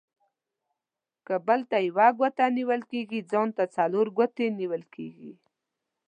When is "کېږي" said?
2.91-3.19, 4.95-5.33